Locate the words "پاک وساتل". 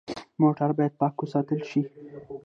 1.01-1.59